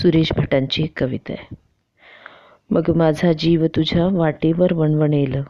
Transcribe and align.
सुरेश 0.00 0.32
भटांची 0.36 0.82
एक 0.82 0.92
कविता 0.96 1.32
आहे. 1.32 1.54
मग 2.70 2.90
माझा 2.96 3.32
जीव 3.32 3.66
तुझ्या 3.66 4.06
वाटेवर 4.06 4.72
वणवणेल. 4.72 5.42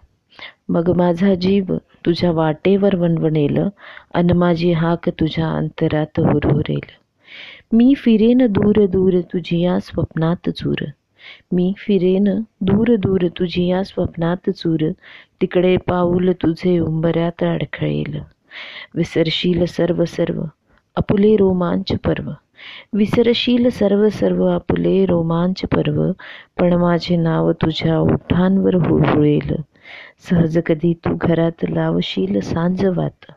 मग 0.69 0.96
माझा 0.96 1.34
जीव 1.34 1.64
तुझ्या 2.06 2.30
वाटेवर 2.30 2.96
वणवणेल 2.96 3.58
अन 4.14 4.30
माझी 4.30 4.72
हाक 4.72 5.08
तुझ्या 5.08 5.48
अंतरात 5.48 6.21
हुरहुरेल. 6.21 6.90
मी 7.72 7.94
फिरेन 7.96 8.46
दूर 8.46 8.87
दूर 8.87 9.21
तुझी 9.21 9.60
या 9.60 9.78
स्वप्नात 9.80 10.51
चूर. 10.51 10.85
मी 11.53 11.72
फिरेन 11.78 12.24
दूर 12.60 12.97
दूर 12.97 13.28
तुझी 13.28 13.67
या 13.67 13.83
स्वप्नात 13.83 14.51
चूर. 14.51 14.90
तिकडे 15.40 15.76
पाऊल 15.76 16.33
तुझे 16.33 16.78
उंबऱ्यात 16.78 17.42
अडखळेल. 17.42 18.19
विसरशील 18.95 19.65
सर्व 19.65 20.05
सर्व 20.05 20.42
आपुले 20.97 21.37
रोमांच 21.37 21.92
पर्व. 21.92 22.30
विसरशील 22.92 23.69
सर्व 23.69 24.09
सर्व 24.09 24.45
आपुले 24.45 25.06
रोमांच 25.06 25.60
पर्व 25.60 26.12
पण 26.60 26.73
माझे 26.73 27.16
नाव 27.16 27.52
तुझ्या 27.52 27.98
ओठांवर 27.98 28.74
हुळहुळेल 28.74 29.55
सहज 30.30 30.59
कधी 30.66 30.92
तू 30.92 31.16
घरात 31.20 31.64
लावशील 31.69 32.41
सांजवात. 32.41 33.33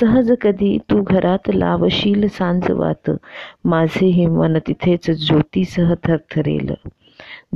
सहज 0.00 0.32
कधी 0.40 0.78
तू 0.90 1.02
घरात 1.02 1.50
लावशील 1.54 2.28
सांजवात. 2.28 3.10
माझे 3.64 4.06
हे 4.06 4.26
मन 4.26 4.58
तिथेच 4.58 5.10
ज्योतीसह 5.10 5.94
थरथरेल. 6.04 6.70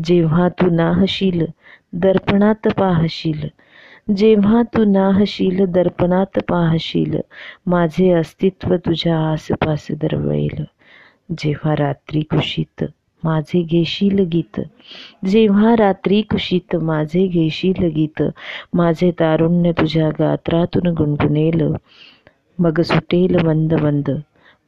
जेव्हा 0.05 0.49
तू 0.49 0.71
नाहशील 0.71 1.47
दर्पणात 1.93 2.69
पाहशील. 2.69 3.49
जेव्हा 4.17 4.63
तू 4.63 4.85
नाहशील 4.85 5.65
दर्पणात 5.65 6.39
पाहशील. 6.49 7.19
माझे 7.67 8.13
अस्तित्व 8.13 8.77
तुझ्या 8.77 9.19
आसपास 9.19 9.87
दरवळेल. 9.91 10.65
जेव्हा 11.29 11.75
रात्री 11.75 12.21
कुशीत 12.23 12.85
माझे 13.23 13.63
घेशील 13.63 14.23
गीत 14.25 14.61
जेव्हा 15.25 15.75
रात्री 15.77 16.21
कुशीत 16.23 16.77
माझे 16.83 17.27
घेशील 17.27 17.87
गीत 17.95 18.23
माझे 18.75 19.11
तारुण्य 19.21 19.73
तुझ्या 19.73 20.09
गात्रातून 20.19 20.89
गुणगुणेल 20.95 21.63
मग 22.59 22.81
सुटेल 22.83 23.37
मंद 23.45 23.75
मंद 23.75 24.11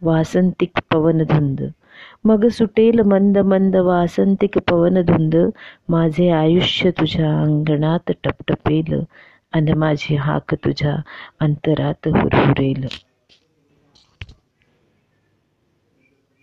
वासंतिक 0.03 0.79
पवनधुंद 0.91 1.63
मग 2.25 2.47
सुटेल 2.49 3.01
मंद 3.03 3.39
मंद 3.45 3.77
वासंतिक 3.77 4.59
पवनधुंद 4.69 5.37
माझे 5.89 6.29
आयुष्य 6.31 6.91
तुझ्या 6.91 7.31
अंगणात 7.43 8.13
टपटपेल 8.25 9.03
आणि 9.53 9.73
माझी 9.73 10.17
हाक 10.17 10.55
तुझ्या 10.55 10.97
अंतरात 11.41 12.09
हुरहुरेल. 12.09 12.87